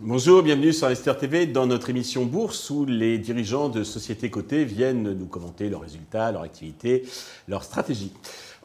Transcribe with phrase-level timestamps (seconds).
[0.00, 4.64] Bonjour, bienvenue sur Investir TV dans notre émission Bourse où les dirigeants de sociétés cotées
[4.64, 7.04] viennent nous commenter leurs résultats, leur activité,
[7.48, 8.12] leur stratégie.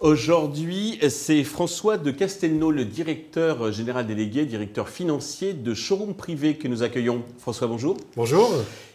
[0.01, 6.69] Aujourd'hui, c'est François de Castelnau, le directeur général délégué, directeur financier de Showroom Privé que
[6.69, 7.23] nous accueillons.
[7.37, 7.97] François, bonjour.
[8.15, 8.49] Bonjour.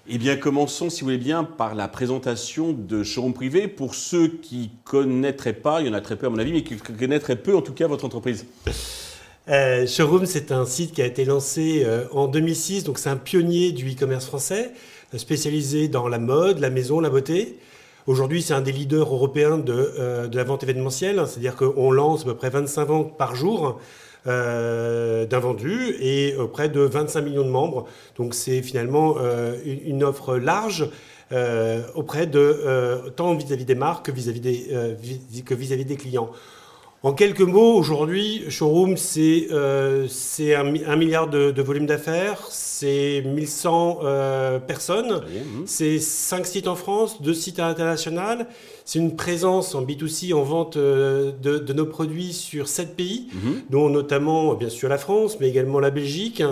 [0.09, 3.69] Eh bien, commençons, si vous voulez bien, par la présentation de Showroom Privé.
[3.69, 6.55] Pour ceux qui ne connaîtraient pas, il y en a très peu à mon avis,
[6.55, 8.47] mais qui connaîtraient peu en tout cas votre entreprise.
[9.51, 13.19] Euh, Showroom, c'est un site qui a été lancé euh, en 2006, donc c'est un
[13.19, 14.73] pionnier du e-commerce français,
[15.13, 17.59] euh, spécialisé dans la mode, la maison, la beauté.
[18.07, 22.25] Aujourd'hui, c'est un des leaders européens de, euh, la vente événementielle, c'est-à-dire qu'on lance à
[22.27, 23.81] peu près 25 ventes par jour
[24.27, 27.87] euh, d'un vendu et auprès de 25 millions de membres.
[28.19, 30.91] Donc c'est finalement euh, une, offre large
[31.33, 34.95] euh, auprès de euh, tant vis-à-vis des marques que vis-à-vis des, euh,
[35.47, 36.29] que vis-à-vis des clients.
[37.05, 40.09] En quelques mots, aujourd'hui, Showroom, c'est euh,
[40.41, 45.65] un, un, milliard de, de volume d'affaires, c'est 1100 euh, personnes, mmh.
[45.67, 48.47] c'est 5 sites en France, 2 sites à l'international,
[48.87, 53.29] c'est une présence en B2C, en vente euh, de, de, nos produits sur 7 pays,
[53.35, 53.51] mmh.
[53.69, 56.43] dont notamment, bien sûr, la France, mais également la Belgique,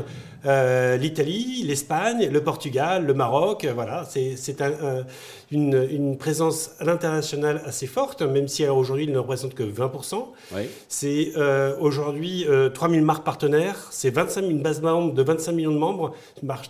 [0.45, 3.67] euh, l'Italie, l'Espagne, le Portugal, le Maroc.
[3.75, 5.07] Voilà, c'est un, un,
[5.51, 10.27] une, une, présence à l'international assez forte, même si aujourd'hui il ne représente que 20%.
[10.55, 10.63] Oui.
[10.89, 15.73] C'est euh, aujourd'hui euh, 3000 marques partenaires, c'est 25 une base membre de 25 millions
[15.73, 16.15] de membres,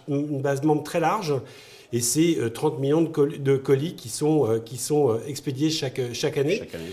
[0.08, 1.34] une base membre très large.
[1.94, 6.00] Et c'est 30 millions de colis, de colis qui sont, euh, qui sont expédiés chaque,
[6.14, 6.56] chaque année.
[6.56, 6.88] Chaque année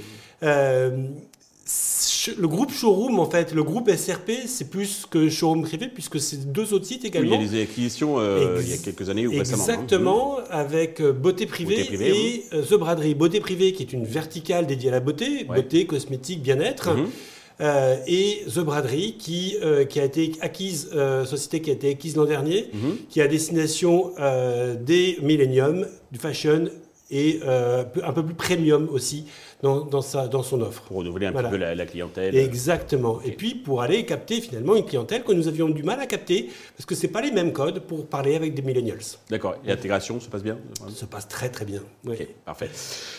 [2.37, 6.51] le groupe Showroom, en fait, le groupe SRP, c'est plus que Showroom privé, puisque c'est
[6.51, 7.37] deux autres sites également.
[7.37, 9.63] Oui, il y a des acquisitions euh, Ex il y a quelques années ou récemment.
[9.63, 10.43] Exactement, hein.
[10.49, 12.43] avec euh, Beauté Privée beauté et oui.
[12.69, 13.15] The Braderie.
[13.15, 15.55] Beauté Privée, qui est une verticale dédiée à la beauté, ouais.
[15.55, 16.89] beauté, cosmétique, bien-être.
[17.61, 21.89] Euh, et The Braderie, qui, euh, qui a été acquise, euh, société qui a été
[21.89, 22.95] acquise l'an dernier, -hmm.
[23.09, 26.69] qui est à destination euh, des milléniums, du fashion
[27.11, 29.25] et un peu plus premium aussi
[29.61, 30.83] dans, dans, sa, dans son offre.
[30.83, 31.49] Pour renouveler un voilà.
[31.49, 32.35] petit peu la, la clientèle.
[32.35, 33.15] Exactement.
[33.15, 33.29] Okay.
[33.29, 36.49] Et puis pour aller capter finalement une clientèle que nous avions du mal à capter
[36.75, 38.99] parce que ce n'est pas les mêmes codes pour parler avec des millennials.
[39.29, 39.55] D'accord.
[39.65, 40.57] Et l'intégration se passe bien?
[40.79, 41.81] Ça se passe très très bien.
[42.05, 42.15] Oui.
[42.19, 42.69] Ok, parfait.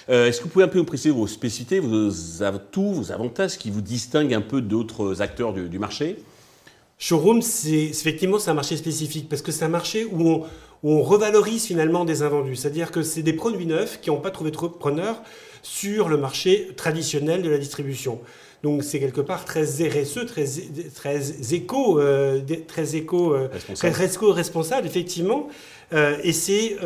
[0.09, 3.59] Euh, Est-ce que vous pouvez un peu nous préciser vos spécificités, vos atouts, vos avantages
[3.59, 6.17] qui vous distinguent un peu d'autres acteurs du, du marché?
[6.99, 10.45] Showroom, c'est effectivement c'est un marché spécifique parce que c'est un marché où on,
[10.83, 12.57] où on revalorise finalement des invendus.
[12.57, 15.23] C'est-à-dire que c'est des produits neufs qui n'ont pas trouvé de preneur
[15.63, 18.21] sur le marché traditionnel de la distribution.
[18.63, 20.45] Donc c'est quelque part très RSE, très,
[20.95, 23.95] très éco, euh, très éco, euh, responsable.
[23.95, 25.49] très éco responsable effectivement.
[25.93, 26.77] Euh, et c'est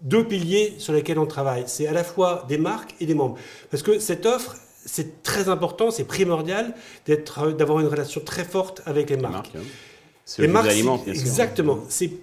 [0.00, 1.64] deux piliers sur lesquels on travaille.
[1.66, 3.36] C'est à la fois des marques et des membres.
[3.70, 6.74] Parce que cette offre, c'est très important, c'est primordial
[7.06, 9.52] d'avoir une relation très forte avec les marques.
[9.52, 9.89] Les marques hein.
[10.38, 11.80] Les marques, alimente, bien exactement.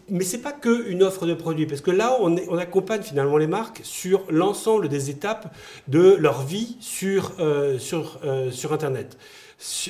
[0.09, 3.02] Mais c'est pas que une offre de produits, parce que là, on, est, on accompagne
[3.02, 5.53] finalement les marques sur l'ensemble des étapes
[5.88, 9.18] de leur vie sur, euh, sur, euh, sur Internet.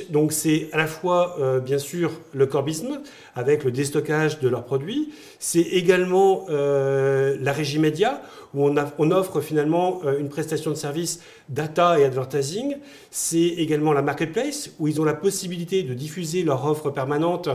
[0.09, 2.99] Donc c'est à la fois, euh, bien sûr, le core business,
[3.35, 5.13] avec le déstockage de leurs produits.
[5.39, 8.21] C'est également euh, la régie média,
[8.53, 11.19] où on, offre finalement euh, une prestation de service
[11.49, 12.77] data et advertising.
[13.11, 17.49] C'est également la marketplace, où ils ont la possibilité de diffuser leur offre permanente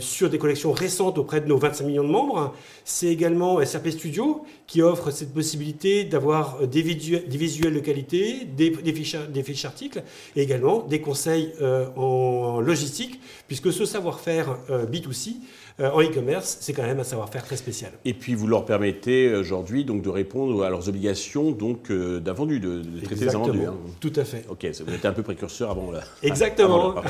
[0.00, 2.54] sur des collections récentes auprès de nos 25 millions de membres.
[2.84, 9.16] C'est également SAP Studio, qui offre cette possibilité d'avoir des, visuels, de qualité, des, fiches,
[9.30, 10.02] des fiches articles,
[10.36, 15.36] et également des conseils euh, en logistique, puisque ce savoir-faire euh, B2C,
[15.80, 17.92] euh, en e-commerce, c'est quand même un savoir-faire très spécial.
[18.04, 22.34] Et puis vous leur permettez aujourd'hui donc de répondre à leurs obligations donc euh, d'un
[22.34, 23.64] vendu, de, de traiter les invendus.
[23.64, 23.76] Hein.
[24.00, 24.44] Tout à fait.
[24.50, 26.00] Ok, vous étiez un peu précurseur avant là.
[26.22, 26.96] Exactement.
[26.96, 27.02] Avant.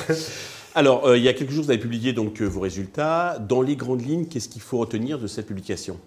[0.75, 3.38] Alors, euh, il y a quelques jours, vous avez publié donc vos résultats.
[3.38, 5.99] Dans les grandes lignes, qu'est-ce qu'il faut retenir de cette publication?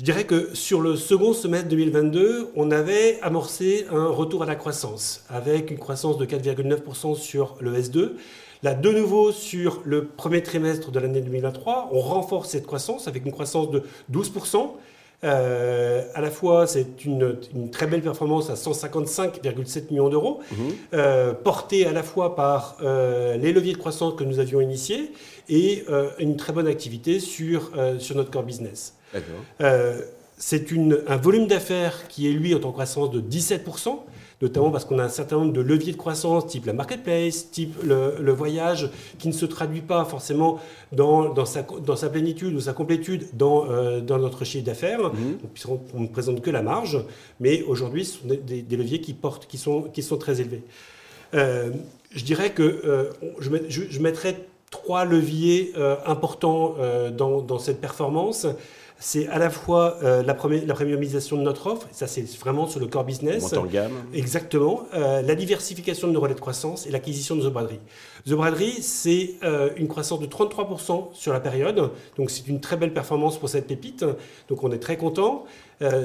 [0.00, 4.54] Je dirais que sur le second semestre 2022, on avait amorcé un retour à la
[4.54, 8.12] croissance, avec une croissance de 4,9% sur le S2.
[8.62, 13.26] Là, de nouveau, sur le premier trimestre de l'année 2023, on renforce cette croissance avec
[13.26, 14.70] une croissance de 12%.
[15.22, 20.56] Euh, à la fois, c'est une, une, très belle performance à 155,7 millions d'euros, mmh.
[20.94, 25.12] euh, portée à la fois par euh, les leviers de croissance que nous avions initiés
[25.48, 25.84] et
[26.20, 28.94] une très bonne activité sur, sur notre core business.
[30.40, 30.68] C'est
[31.06, 33.98] un volume d'affaires qui est, lui, en croissance de 17%,
[34.40, 37.76] notamment parce qu'on a un certain nombre de leviers de croissance, type la marketplace, type
[37.84, 38.88] le, voyage,
[39.18, 40.58] qui ne se traduit pas forcément
[40.92, 45.12] dans, dans, sa, dans sa, plénitude ou sa complétude dans, euh, dans notre chiffre d'affaires,
[45.12, 45.76] mmh.
[45.94, 47.04] on ne présente que la marge,
[47.38, 50.62] mais aujourd'hui, ce sont des, leviers qui, portent, qui, sont, qui sont très élevés.
[51.34, 51.70] Euh,
[52.12, 53.10] je dirais que euh,
[53.40, 55.74] je, je, je, mettrais trois leviers
[56.06, 56.76] importants
[57.10, 58.46] dans, cette performance
[59.00, 60.36] c'est à la fois euh, la,
[60.66, 63.52] la, premiumisation de notre offre, ça c'est vraiment sur le core business.
[63.54, 63.92] en gamme.
[64.12, 64.82] Exactement.
[64.92, 67.80] Euh, la diversification de nos relais de croissance et l'acquisition de The Braderie.
[68.26, 72.76] The Braderie, c'est euh, une croissance de 33% sur la période, donc c'est une très
[72.76, 74.04] belle performance pour cette pépite,
[74.48, 75.46] donc on est très content.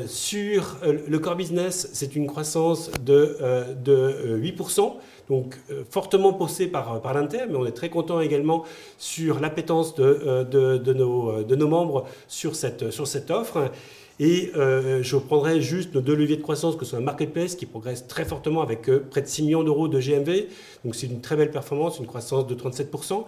[0.07, 3.37] Sur le core business, c'est une croissance de,
[3.83, 4.93] de 8%
[5.29, 8.63] donc euh, fortement poussé par, par l'Inter, mais on est très content également
[8.97, 10.43] sur l'appétence de, euh,
[10.77, 13.71] de, nos, euh, de nos membres sur cette, sur cette offre.
[14.17, 18.07] Et je prendrai juste nos deux leviers de croissance, que ce soit Marketplace qui progresse
[18.07, 20.47] très fortement avec près de 6 millions d'euros de GMV.
[20.85, 23.25] Donc c'est une très belle performance, une croissance de 37%.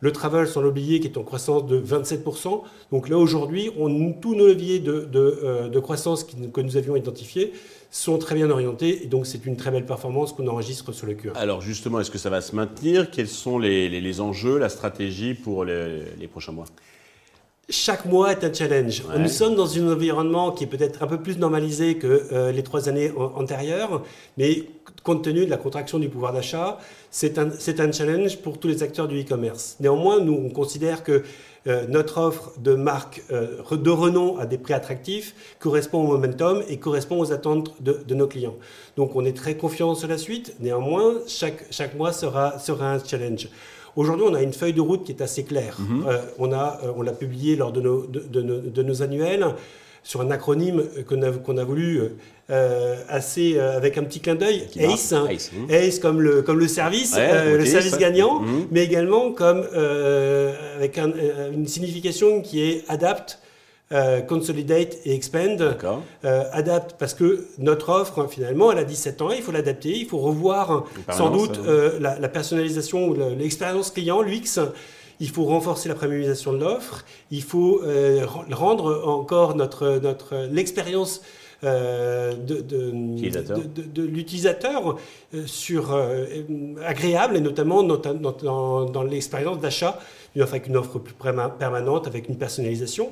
[0.00, 2.62] Le travel, sans l'oublier, qui est en croissance de 27%.
[2.92, 3.70] Donc là, aujourd'hui,
[4.20, 5.08] tous nos leviers de,
[5.68, 7.52] de croissance que nous avions identifiés
[7.90, 11.14] sont très bien orientés et donc c'est une très belle performance qu'on enregistre sur le
[11.14, 11.32] Q1.
[11.34, 13.10] Alors justement, est-ce que ça va se maintenir?
[13.10, 16.66] Quels sont les, enjeux, la stratégie pour les prochains mois?
[17.68, 19.02] Chaque mois est un challenge.
[19.18, 22.62] Nous sommes dans un environnement qui est peut-être un peu plus normalisé que euh, les
[22.62, 24.02] trois années antérieures,
[24.36, 24.64] mais
[25.02, 26.78] compte tenu de la contraction du pouvoir d'achat,
[27.10, 29.76] c'est un, un, challenge pour tous les acteurs du e-commerce.
[29.80, 31.24] Néanmoins, nous, on considère que
[31.66, 36.62] euh, notre offre de marque euh, de renom à des prix attractifs correspond au momentum
[36.68, 38.56] et correspond aux attentes de, nos clients.
[38.96, 40.54] Donc on est très confiant sur la suite.
[40.60, 43.48] Néanmoins, chaque, chaque mois sera, sera un challenge.
[43.96, 45.76] Aujourd'hui, on a une feuille de route qui est assez claire.
[45.80, 46.04] Mhm.
[46.06, 49.46] Euh, on a, on l'a publié lors de nos, de, de nos annuels
[50.06, 51.20] sur un acronyme qu'on
[51.58, 52.00] a, voulu
[52.48, 55.26] euh, assez euh, avec un petit clin d'œil ACE, hein.
[55.68, 58.68] ACE, comme le comme le service, euh, le service gagnant, mhm.
[58.70, 59.64] mais également comme
[60.76, 62.84] avec une signification qui est
[63.90, 64.26] adapt.
[64.28, 65.76] consolidate et expand.
[66.24, 70.18] adapt parce que notre offre, finalement, elle a 17 ans, il faut l'adapter, il faut
[70.18, 71.60] revoir sans doute
[72.00, 74.58] la, la, personnalisation ou l'expérience client, l'UX,
[75.20, 81.22] il faut renforcer la premiumisation de l'offre, il faut euh, rendre encore notre, notre, l'expérience
[81.64, 84.96] euh, de, de, l'utilisateur
[85.34, 85.98] euh, sur
[86.84, 89.98] agréable et notamment dans, dans l'expérience d'achat
[90.38, 91.14] avec une offre plus
[91.58, 93.10] permanente avec une personnalisation.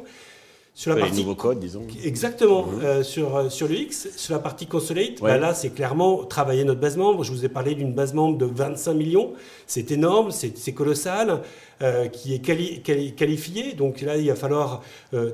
[0.77, 1.83] Sur la partie, nouveaux codes, disons.
[2.03, 2.67] Exactement.
[2.67, 2.81] Mhm.
[2.83, 6.65] Euh, sur, euh, sur le X, sur la partie Consolate, bah là, c'est clairement travailler
[6.65, 7.23] notre base membre.
[7.23, 9.35] Je vous ai parlé d'une base membre de 25 millions.
[9.69, 11.43] C'est énorme, c'est colossal,
[11.81, 13.75] euh, qui est quali qualifié.
[13.75, 14.83] Donc là, il va falloir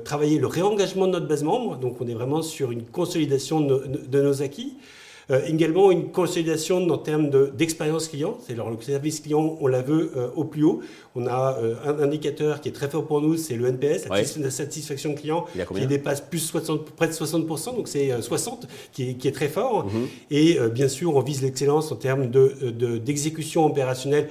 [0.05, 1.77] travailler le réengagement de notre base membre.
[1.77, 4.75] Donc on est vraiment sur une consolidation de, de nos acquis.
[5.31, 8.37] Euh, également une consolidation en termes d'expérience client.
[8.45, 10.81] C'est le service client, on la veut euh, au plus haut.
[11.15, 14.51] On a euh, un indicateur qui est très fort pour nous, c'est le NPS, la
[14.51, 15.45] satisfaction client,
[15.75, 19.47] qui dépasse plus 60, près de 60%, donc c'est 60 qui est, qui est, très
[19.47, 19.85] fort.
[19.85, 20.07] Mhm.
[20.31, 24.29] Et bien sûr, on vise l'excellence en termes d'exécution de, opérationnelle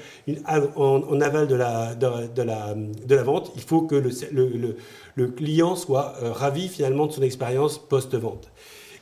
[0.76, 3.53] en, aval de la, de, la, de la vente.
[3.56, 4.76] Il faut que le, le,
[5.14, 8.50] le client soit ravi finalement de son expérience post-vente.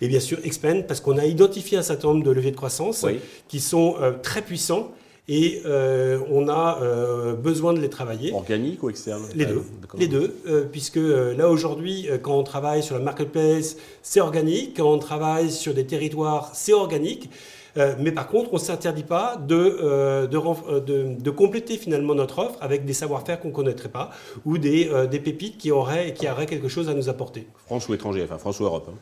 [0.01, 3.05] Et bien sûr, Expand, parce qu'on a identifié un certain nombre de leviers de croissance
[3.49, 4.93] qui sont euh, très puissants
[5.31, 8.33] et euh, on a euh, besoin de les travailler.
[8.33, 9.25] Organique ou externe?
[9.35, 9.63] Les deux.
[9.99, 10.35] les deux,
[10.73, 14.77] puisque là aujourd'hui, quand on travaille sur la marketplace, c'est organique.
[14.77, 17.29] Quand on travaille sur des territoires, c'est organique.
[17.77, 22.87] mais par contre, on ne s'interdit pas de, de, de, compléter finalement notre offre avec
[22.87, 24.11] des savoir-faire qu'on ne connaîtrait pas
[24.47, 27.47] ou des, des pépites qui auraient, qui auraient quelque chose à nous apporter.
[27.67, 28.89] France ou étranger, enfin France ou Europe.
[28.91, 28.99] Hein.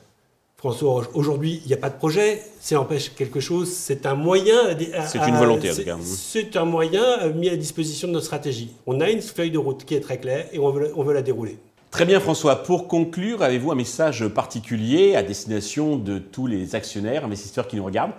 [0.59, 4.75] François, aujourd'hui, il n'y a pas de projet, ça empêche quelque chose, c'est un moyen.
[5.07, 5.99] C'est une volonté, en tout cas.
[6.03, 8.71] C'est un moyen mis à disposition de notre stratégie.
[8.87, 11.13] On a une feuille de route qui est très claire et on veut, on veut
[11.13, 11.59] la dérouler.
[11.91, 12.63] Très bien, François.
[12.63, 17.85] Pour conclure, avez-vous un message particulier à destination de tous les actionnaires, investisseurs qui nous
[17.85, 18.13] regardent?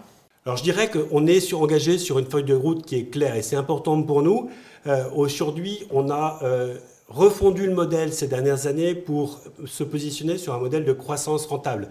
[0.46, 3.36] Alors, je dirais qu'on est sur, engagé sur une feuille de route qui est claire
[3.36, 4.52] et c'est important pour nous.
[4.86, 6.40] Euh, aujourd'hui, on a.
[6.44, 6.78] Euh,
[7.10, 11.90] refondu le modèle ces dernières années pour se positionner sur un modèle de croissance rentable.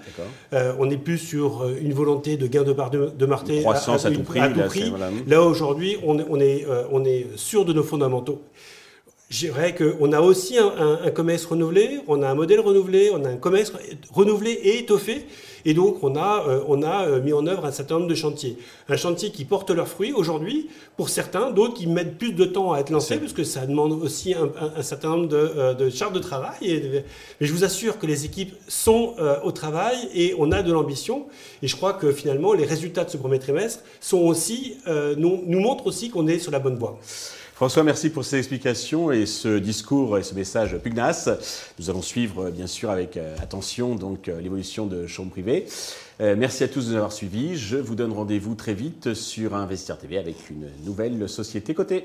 [0.52, 3.60] Euh, on n'est plus sur euh, une volonté de gain de part de, de marché
[3.62, 4.40] croissance à, tout prix.
[5.26, 8.42] là, aujourd'hui, on, on, est, euh, on est sûr de nos fondamentaux.
[9.28, 13.28] Je dirais qu'on a aussi un, commerce renouvelé, on a un modèle renouvelé, on a
[13.28, 13.72] un commerce
[14.12, 15.26] renouvelé et étoffé.
[15.64, 18.14] Et donc, on a, euh, on a euh, mis en œuvre un certain nombre de
[18.14, 18.56] chantiers.
[18.88, 22.72] Un chantier qui porte leurs fruits aujourd'hui, pour certains, d'autres qui mettent plus de temps
[22.72, 26.12] à être lancés, parce que ça demande aussi un, certain nombre de, euh, de, chartes
[26.14, 27.02] de travail.
[27.40, 31.26] mais je vous assure que les équipes sont au travail et on a de l'ambition.
[31.62, 34.76] Et je crois que finalement, les résultats de ce premier trimestre sont aussi,
[35.16, 37.00] nous, nous montrent aussi qu'on est sur la bonne voie.
[37.56, 41.30] François, merci pour ces explications et ce discours et ce message pugnace.
[41.78, 45.64] Nous allons suivre, bien sûr, avec euh, attention donc euh, l'évolution de Chambre privée.
[46.20, 47.56] Euh, merci à tous de nous avoir suivis.
[47.56, 52.04] Je vous donne rendez-vous très vite sur Investir TV avec une nouvelle société cotée.